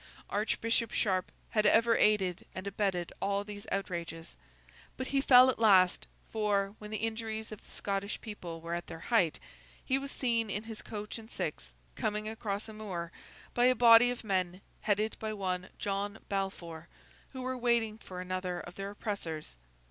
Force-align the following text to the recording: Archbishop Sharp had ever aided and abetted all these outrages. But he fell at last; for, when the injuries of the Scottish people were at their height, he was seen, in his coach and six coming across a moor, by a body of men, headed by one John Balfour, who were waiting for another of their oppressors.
Archbishop 0.31 0.89
Sharp 0.89 1.31
had 1.51 1.63
ever 1.67 1.95
aided 1.95 2.43
and 2.55 2.65
abetted 2.65 3.13
all 3.21 3.43
these 3.43 3.67
outrages. 3.71 4.35
But 4.97 5.09
he 5.09 5.21
fell 5.21 5.47
at 5.51 5.59
last; 5.59 6.07
for, 6.31 6.73
when 6.79 6.89
the 6.89 6.97
injuries 7.05 7.51
of 7.51 7.63
the 7.63 7.71
Scottish 7.71 8.19
people 8.19 8.61
were 8.61 8.73
at 8.73 8.87
their 8.87 8.97
height, 9.13 9.37
he 9.85 9.99
was 9.99 10.09
seen, 10.11 10.49
in 10.49 10.63
his 10.63 10.81
coach 10.81 11.19
and 11.19 11.29
six 11.29 11.75
coming 11.93 12.27
across 12.27 12.67
a 12.67 12.73
moor, 12.73 13.11
by 13.53 13.65
a 13.65 13.75
body 13.75 14.09
of 14.09 14.23
men, 14.23 14.61
headed 14.79 15.17
by 15.19 15.33
one 15.33 15.69
John 15.77 16.17
Balfour, 16.29 16.87
who 17.33 17.43
were 17.43 17.55
waiting 17.55 17.99
for 17.99 18.21
another 18.21 18.59
of 18.61 18.73
their 18.73 18.89
oppressors. 18.89 19.55